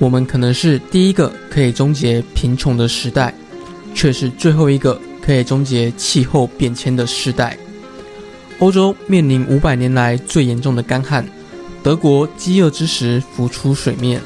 [0.00, 3.34] 我们可能是第一个可以终结贫穷的时代，
[3.94, 7.56] 却是最后一个可以终结气候变迁的时代。
[8.60, 11.28] 欧洲面临五百年来最严重的干旱，
[11.82, 14.18] 德国饥饿之时浮出水面，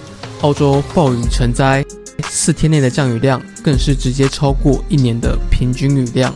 [0.42, 1.84] 澳洲暴雨成灾，
[2.28, 6.32] 四天内的降雨量更是直接超过一年的平均雨量。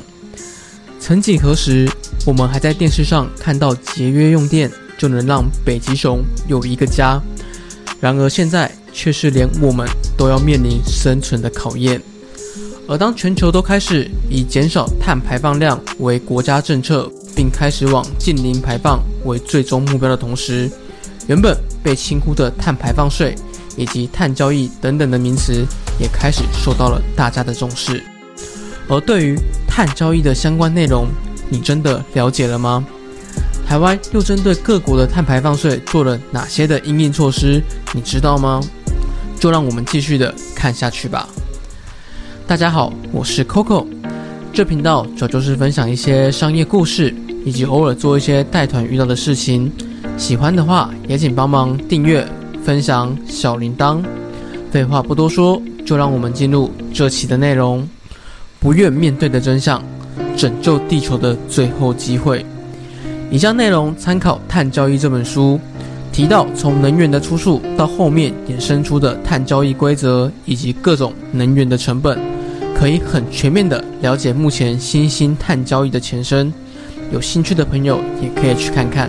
[0.98, 1.89] 曾几何时，
[2.27, 4.68] 我们还在电视上看到节约用电
[4.98, 7.23] 就能让北极熊有一个家，
[8.00, 12.02] 然而现在却是连我们都要面临生存的考验。
[12.89, 20.69] 而当全球都开始以减少碳排放量为国家政策，并开始往近零排放为最终目标的同时，
[21.29, 23.37] 原本被轻忽的碳排放税
[23.77, 25.65] 以及碳交易等等的名词，
[26.01, 28.03] 也开始受到了大家的重视。
[28.89, 31.06] 而对于碳交易的相关内容，
[31.48, 32.84] 你真的了解了吗？
[33.65, 37.62] 台湾又针对各国的碳排放税做了哪些的应应措施？
[37.92, 38.61] 你知道吗？
[39.38, 41.28] 就让我们继续的看下去吧。
[42.47, 43.86] 大家好，我是 Coco，
[44.53, 47.14] 这频道主要就是分享一些商业故事。
[47.44, 49.72] 以及偶尔做一些带团遇到的事情，
[50.19, 52.27] 喜欢的话也请帮忙订阅、
[52.62, 54.05] 分享小铃铛。
[54.70, 57.89] 废话不多说，就让我们进入这期的内容。
[58.59, 59.83] 不愿面对的真相，
[60.36, 62.44] 拯救地球的最后机会。
[63.31, 65.59] 以下内容参考《碳交易》这本书，
[66.19, 72.19] 提到从能源的出处到后面衍生出的碳交易规则以及各种能源的成本，
[72.77, 76.52] 可以很全面的了解目前新兴碳交易的前身。
[77.12, 79.08] 有兴趣的朋友也可以去看看。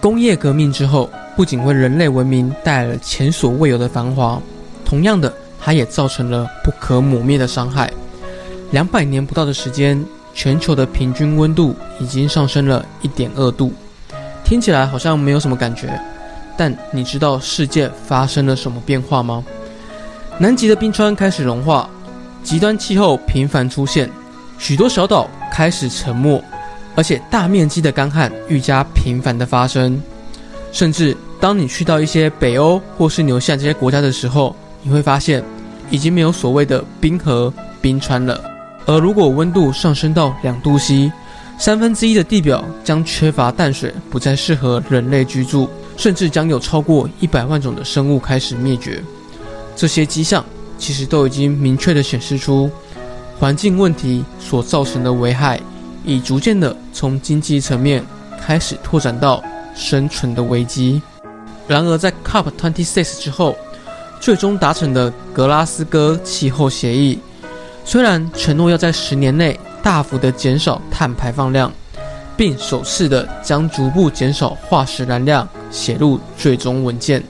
[0.00, 4.42] 工业革命之后，不仅为人类文明带来了前所未有的繁华，
[4.84, 7.88] 同样的，它也造成了不可磨灭的伤害。
[8.72, 10.04] 两百年不到的时间，
[10.34, 13.72] 全球的平均温度已经上升了一点二度。
[14.52, 15.98] 听起来好像没有什么感觉，
[16.58, 19.42] 但你知道世界发生了什么变化吗？
[20.38, 21.88] 南极的冰川开始融化，
[22.42, 24.10] 极端气候频繁出现。
[24.58, 26.44] 许多小岛开始沉没，
[26.94, 29.98] 而且大面积的干旱愈加频繁的发生。
[30.70, 35.42] 甚至当你去到一些北欧或是纽西兰这些国家的时候，你会发现
[35.88, 37.50] 已经没有所谓的冰河、
[37.80, 38.38] 冰川了。
[38.84, 41.10] 而如果温度上升到两度 C，
[41.62, 49.00] 三分之一的地表将缺乏淡水，不再适合人类居住，甚至将有超过一百万种的生物开始灭绝。
[49.76, 50.44] 这些迹象
[50.76, 52.68] 其实都已经明确的显示出。
[53.38, 55.60] 环境问题所造成的危害，
[56.04, 58.04] 已逐渐的从经济层面
[58.40, 59.40] 开始拓展到
[59.72, 61.00] 生存的危机。
[61.68, 63.56] 然而，在 COP26 之后，
[64.18, 67.20] 最终达成的格拉斯哥气候协议，
[67.84, 71.70] 虽然承诺要在十年内大幅的减少碳排放量，
[72.36, 77.22] 并首次的将逐步减少化石燃料写入最终文件，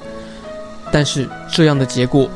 [0.91, 2.29] 但是这样的结果。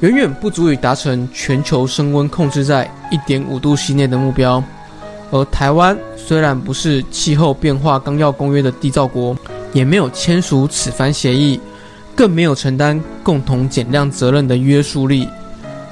[0.00, 4.64] 远远不足以达成全球升温控制在一点五度 C 内的目标，
[5.30, 9.36] 而台湾虽然不是气候变化纲要公约的缔造国，
[9.74, 11.60] 也没有签署此番协议，
[12.16, 15.28] 更没有承担共同减量责任的约束力。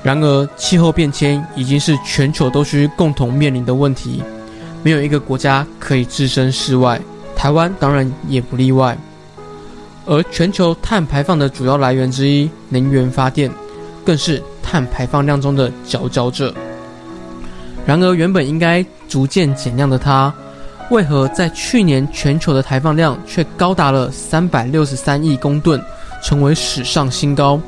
[0.08, 4.22] 然而，气候变迁已经是全球都需共同面临的问题，
[4.82, 6.98] 没有一个国家可以置身事外，
[7.36, 8.96] 台湾当然也不例外。
[10.06, 13.50] 而全球碳排放的主要来源之一，能源发电。
[14.02, 16.54] 更是碳排放量中的佼佼者。
[17.84, 20.32] 然而，原本应该逐渐减量的它，
[20.90, 25.78] 为何在去年全球的排放量却高达了三百六十三亿公吨，
[26.24, 27.60] 成为史上新高？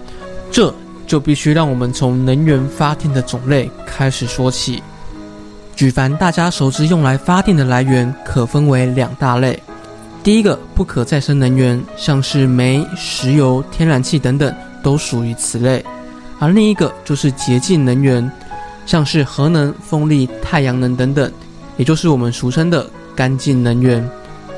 [0.51, 0.75] 这
[1.11, 4.81] 就必须让我们从能源发电的种类开始说起。
[5.75, 9.61] 举凡大家熟知用来发电的来源，可分为两大类。
[10.23, 14.55] 第一个，不可再生能源，像是煤、石油、天然气等等，
[14.85, 15.85] 都属于此类。
[16.39, 18.31] 而另一个就是洁净能源，
[18.87, 21.29] 像是核能、风力、太阳能等等，
[21.77, 24.09] 也就是我们俗称的干净能源。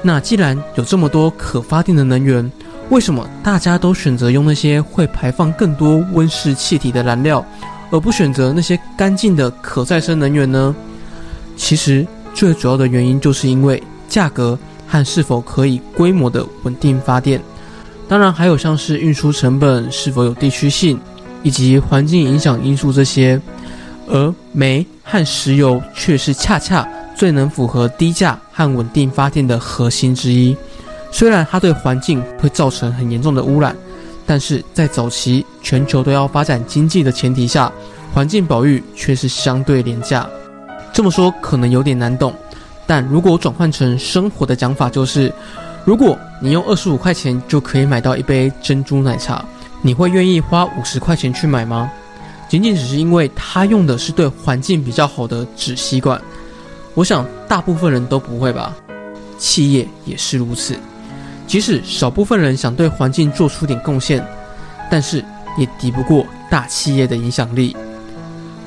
[0.02, 2.52] 那既然有这么多可发电的能源，
[2.92, 7.42] 为什么大家都选择用那些会排放更多温室气体的燃料，
[7.90, 10.76] 而不选择那些干净的可再生能源呢？
[11.56, 17.40] 其实最主要的原因就是因为价格和是否可以规模的稳定发电，
[18.06, 21.00] 当然还有像是运输成本是否有地区性。
[21.44, 23.40] 以及环境影响因素这些，
[24.06, 30.56] 而煤和石油却是恰恰最能符合低价和稳定发电的核心之一。
[31.12, 33.76] 虽然它对环境会造成很严重的污染，
[34.26, 37.70] 但是在早期全球都要发展经济的前提下，
[38.12, 40.26] 环境保育却是相对廉价。
[40.92, 42.34] 这么说可能有点难懂，
[42.86, 45.32] 但如果转换成生活的讲法，就是
[45.84, 49.44] 如果你用二十五块钱就可以买到一杯珍珠奶茶。
[49.84, 51.90] 你会愿意花五十块钱去买吗？
[52.48, 56.22] 仅仅只是因为它用的是对环境比较好的纸吸管？
[56.94, 58.76] 我想大部分人都不会吧。
[59.38, 60.76] 企业也是如此，
[61.52, 64.26] 即使少部分人想对环境做出点贡献，
[64.90, 65.22] 但是
[65.58, 67.76] 也敌不过大企业的影响力。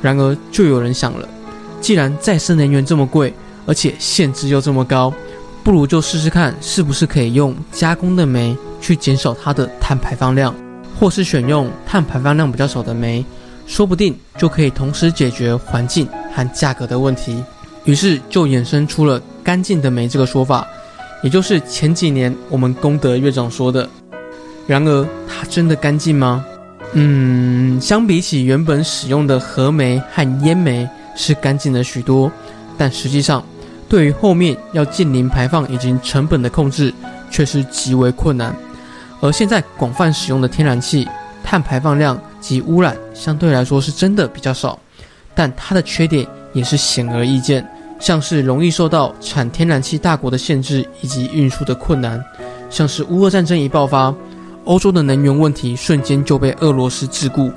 [0.04, 1.28] 然而，就有人想了，
[1.82, 3.34] 既然再生能源这么贵，
[3.66, 5.12] 而且限制又这么高，
[5.64, 10.54] 不如就试试看，是不是可以用加工的煤去减少它的碳排放量，
[11.00, 13.26] 或是选用碳排放量比较少的煤，
[13.66, 17.44] 说不定就可以同时解决环境和价格的问题。
[17.86, 20.68] 于是就衍生出了“干净的煤”这个说法，
[21.26, 23.90] 也就是前几年我们功德院长说的。
[24.68, 26.46] 然而，它真的干净吗？
[26.94, 32.32] 嗯，相比起原本使用的核煤和烟煤，是干净了许多。
[32.78, 33.44] 但实际上，
[33.90, 36.94] 对于后面要近零排放以及成本的控制，
[37.32, 38.56] 却是极为困难。
[39.20, 41.08] 而现在广泛使用的天然气，
[41.44, 44.78] 碳排放量及污染相对来说是真的比较少，
[45.34, 47.68] 但它的缺点也是显而易见。
[48.06, 52.24] 像是容易受到产天然气大国的限制以及运输的困难，
[52.70, 54.14] 像是乌俄战争一爆发，
[54.66, 57.52] 欧洲的能源问题瞬间就被俄罗斯桎梏，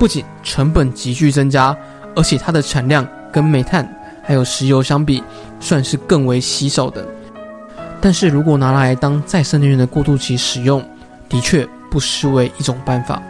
[0.00, 1.76] 不仅成本急剧增加，
[2.16, 3.88] 而且它的产量跟煤炭
[4.24, 5.22] 还有石油相比，
[5.60, 7.06] 算是更为稀少的。
[8.00, 10.84] 但是如果拿来当再生能源的过渡期使用，
[11.28, 13.22] 的确不失为一种办法。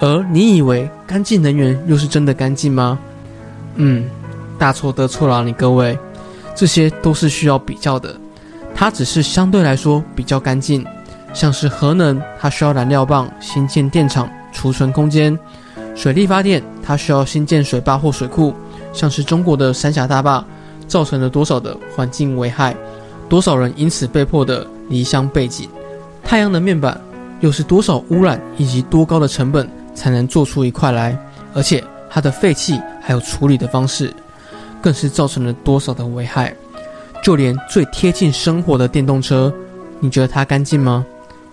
[0.00, 2.98] 而你以为干净能源又是真的干净吗？
[3.74, 4.08] 嗯。
[4.64, 5.98] 大错特错了，你各位，
[6.54, 8.18] 这些都是需要比较的。
[8.74, 10.82] 它只是相对来说比较干净，
[11.34, 15.36] 像是核能，它需要燃料棒、新建电厂、储存空间；
[15.94, 18.54] 水力发电，它需要新建水坝或水库，
[18.90, 20.42] 像是中国的三峡大坝，
[20.88, 22.74] 造成了多少的环境危害，
[23.28, 25.68] 多少人因此被迫的离乡背井。
[26.22, 26.98] 太阳能面板，
[27.40, 31.14] 又是多少污染以及多高的成本才能做出一块来，
[31.52, 34.10] 而且它的废气还有处理的方式。
[34.84, 36.54] 更是造成了多少的危害？
[37.22, 39.50] 就连最贴近生活的电动车，
[39.98, 41.06] 你觉得它干净吗？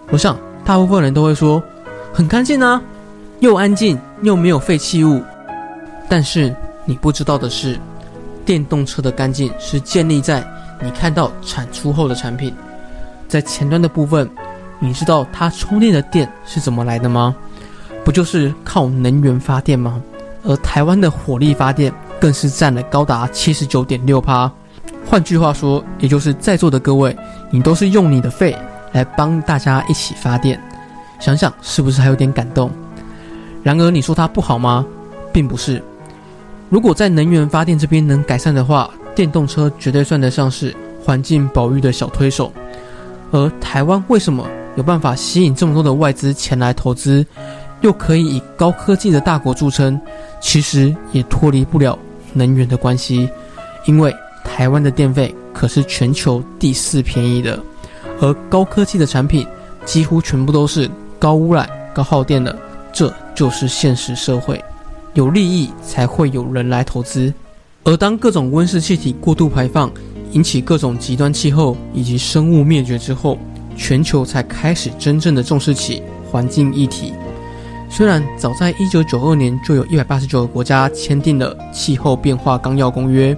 [0.09, 1.63] 我想大部分人都会说
[2.11, 2.81] 很干净啊，
[3.39, 5.23] 又安静又没有废弃物。
[6.09, 7.79] 但是你不知道的是，
[8.43, 10.45] 电动车的干净是建立在
[10.81, 12.53] 你看到产出后的产品。
[13.29, 14.29] 在前端的部分，
[14.77, 17.33] 你知道它充电的电是怎么来的吗？
[18.03, 20.03] 不就是靠能源发电吗？
[20.43, 21.93] 而台湾的火力发电。
[22.21, 24.49] 更是占了高达七十九点六趴。
[25.09, 27.17] 换句话说，也就是在座的各位，
[27.49, 28.55] 你都是用你的肺
[28.91, 30.61] 来帮大家一起发电，
[31.19, 32.69] 想想是不是还有点感动？
[33.63, 34.85] 然而，你说它不好吗？
[35.33, 35.81] 并不是。
[36.69, 42.53] 如果在能源发电这边能改善的话，电动车绝对算得上是环境保育的小推手。
[43.31, 47.25] 而台湾为什么有办法吸引这么多的外资前来投资，
[47.81, 49.99] 又可以以高科技的大国著称？
[50.39, 51.97] 其实也脱离不了。
[52.33, 53.29] 能源的关系，
[53.85, 54.13] 因为
[54.43, 57.59] 台湾的电费可是全球第四便宜的，
[58.19, 59.45] 而高科技的产品
[59.85, 60.89] 几乎全部都是
[61.19, 62.57] 高污染、高耗电的，
[62.91, 64.63] 这就是现实社会，
[65.13, 67.33] 有利益才会有人来投资。
[67.83, 69.91] 而当各种温室气体过度排放，
[70.31, 73.37] 引起各种极端气候以及生物灭绝之后，
[73.75, 77.13] 全球才开始真正的重视起环境议题。
[77.91, 83.35] 虽然早在一九九二年就有一百八十九个国家签订了气候变化纲要公约，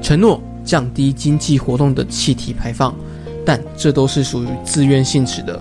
[0.00, 2.94] 承诺降低经济活动的气体排放，
[3.44, 5.60] 但这都是属于自愿性质的，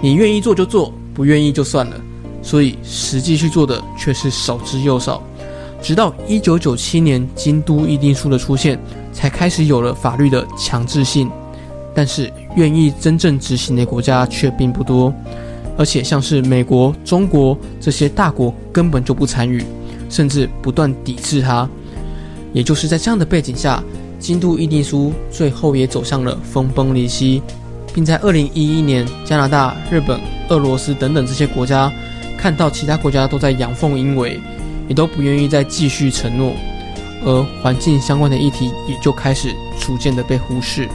[0.00, 1.96] 你愿意做就做，不愿意就算了。
[2.42, 5.20] 所以实际去做的却是少之又少。
[5.82, 8.78] 直到一九九七年京都议定书的出现，
[9.12, 11.28] 才开始有了法律的强制性，
[11.92, 15.12] 但是愿意真正执行的国家却并不多。
[15.80, 19.64] 而且像是美国、中国这些大国根本就不参与，
[20.10, 21.66] 甚至不断抵制它。
[22.52, 23.82] 也就是在这样的背景下，
[24.18, 27.40] 京都议定书最后也走向了分崩离析，
[27.94, 30.20] 并在二零一一年，加拿大、日本、
[30.50, 31.90] 俄罗斯等等这些国家
[32.36, 34.38] 看到其他国家都在阳奉阴违，
[34.86, 36.52] 也都不愿意再继续承诺，
[37.24, 39.48] 而环境相关的议题也就开始
[39.80, 40.86] 逐渐的被忽视。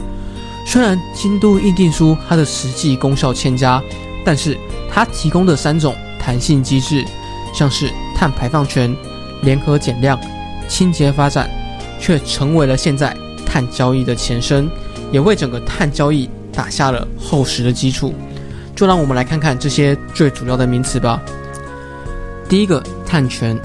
[0.64, 3.82] 虽然京都议定书它的实际功效欠佳，
[4.26, 4.58] 但是。
[4.88, 7.04] 它提供的三种弹性机制，
[7.52, 8.96] 像是碳排放权、
[9.42, 10.18] 联合减量、
[10.66, 11.50] 清洁发展，
[12.00, 13.14] 却成为了现在
[13.44, 14.70] 碳交易的前身，
[15.12, 18.14] 也为整个碳交易打下了厚实的基础。
[18.74, 21.20] 就让我们来看看这些最主要的名词吧。
[22.48, 23.60] 第一个，碳权，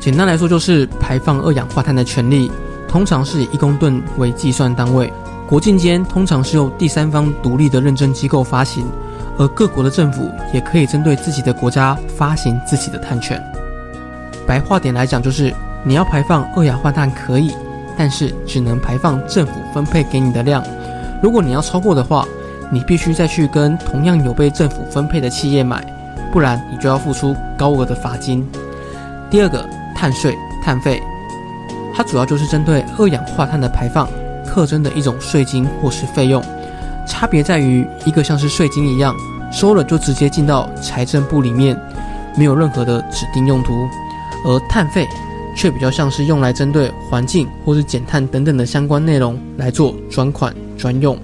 [0.00, 2.50] 简单来说就是排放二氧化碳的权利，
[2.88, 5.12] 通常是以一公吨为计算单位，
[5.46, 8.84] 国境间通常是由第三方独立的认证机构发行。
[9.38, 13.42] 而各国的政府也可以针对自己的国家发行自己的碳权。
[14.46, 15.52] 白话点来讲，就是
[15.84, 17.54] 你要排放二氧化碳可以，
[17.96, 20.62] 但是只能排放政府分配给你的量。
[21.22, 22.26] 如果你要超过的话，
[22.70, 25.84] 你必须再去跟同样有被政府分配的企业买，
[26.32, 28.46] 不然你就要付出高额的罚金。
[29.30, 29.64] 第二个，
[29.94, 31.02] 碳税、碳费，
[31.94, 34.08] 它主要就是针对二氧化碳的排放
[34.44, 36.42] 特征的一种税金或是费用。
[37.06, 39.14] 差别在于，一个像是税金一样，
[39.52, 41.78] 收了就直接进到财政部里面，
[42.36, 43.72] 没有任何的指定用途；
[44.44, 45.06] 而碳费
[45.56, 51.16] 却比较像是用来针对环境或是减碳等等的相关内容来做专款专用。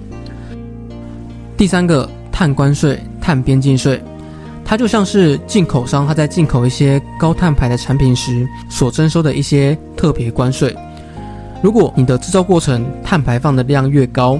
[1.55, 4.01] 第三个，碳关税、碳边境税，
[4.65, 10.75] 它就像是进口商他在进口一些高碳排的产品时所征收的一些特别关税。
[11.61, 14.39] 如果你的制造过程碳排放的量越高，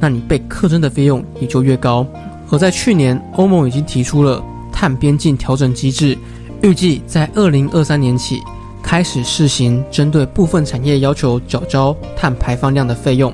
[0.00, 2.06] 那你被课征的费用也就越高。
[2.50, 4.42] 而在去年，欧盟已经提出了
[4.72, 6.18] 碳边境调整机制，
[6.62, 8.40] 预计在二零二三年起
[8.82, 13.32] 开始试行，针对部分产业要求缴交碳排放量的费用，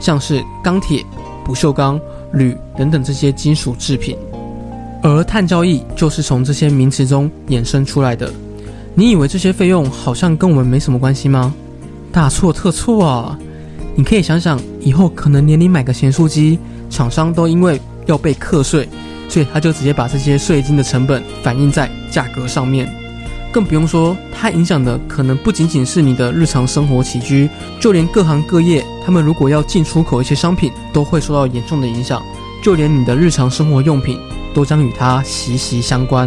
[0.00, 1.04] 像是钢铁、
[1.44, 2.00] 不锈钢、
[2.32, 4.16] 铝等等这些金属制品。
[5.02, 8.32] 而碳交易就是从这些名词中衍生出来的。
[8.94, 11.54] 你以为这些费用好像跟我们没什么关系吗？
[12.10, 13.38] 大错特错啊！
[14.00, 18.88] 你可以想想，以后可能连你买个咸酥鸡，厂商都因为要被课税，
[19.28, 22.90] 所以他就直接把这些税金的成本反映在价格上面。
[23.52, 27.46] 更不用说，它影响的可能不仅仅是你的日常生活起居，
[27.78, 32.22] 就连各行各业，他们如果要进出口一些商品，都会受到严重的影响。
[32.62, 34.18] 就连你的日常生活用品，
[34.54, 36.26] 都将与它息息相关。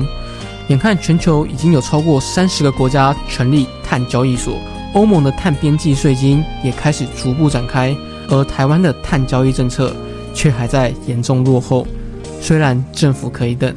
[0.67, 4.59] 眼看全球已经有超过三十个国家成立碳交易所。
[4.93, 7.95] 欧盟的碳边际税金也开始逐步展开，
[8.29, 9.93] 而台湾的碳交易政策
[10.33, 11.85] 却还在严重落后。
[12.39, 13.73] 虽然政府可以等，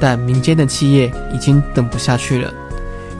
[0.00, 2.52] 但民间的企业已经等不下去了。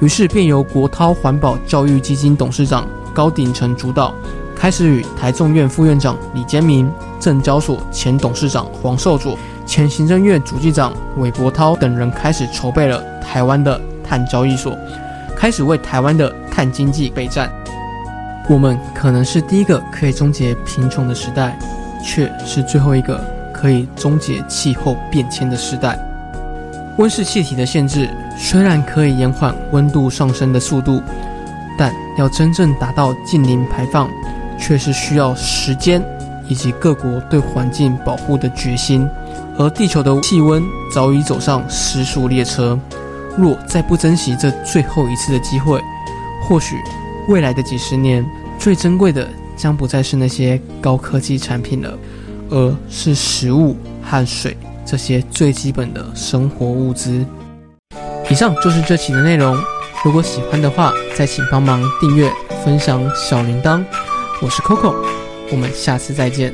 [0.01, 4.13] 于是便由国涛环保教育基金董事长高鼎成主导，
[4.55, 14.77] 开始与台中院副院长李坚明、证交所前董事长黄寿佐、前行政院主计长韦伯涛等人开始筹备了台湾的碳交易所。
[15.37, 17.51] 开始为台湾的碳经济备战。
[18.49, 21.59] 我们可能是第一个可以终结贫穷的时代，
[22.03, 25.99] 却是最后一个可以终结气候变迁的时代。
[26.97, 31.03] 温室气体的限制虽然可以延缓温度上升的速度，
[31.79, 34.09] 但要真正达到近零排放，
[34.59, 36.03] 却是需要时间
[36.49, 39.07] 以及各国对环境保护的决心。
[39.59, 40.63] 而地球的气温
[40.95, 42.79] 早已走上时速列车。
[43.37, 45.81] 若再不珍惜这最后一次的机会，
[46.43, 46.77] 或许
[47.29, 48.25] 未来的几十年
[48.59, 51.99] 最珍贵的将不再是那些高科技产品了，
[52.51, 57.25] 而是食物和水这些最基本的生活物资。
[58.31, 59.57] 以上就是这期的内容，
[60.05, 62.31] 如果喜欢的话，再请帮忙订阅、
[62.65, 63.85] 分享小铃铛。
[64.43, 64.95] 我是 Coco，
[65.51, 66.53] 我们下次再见。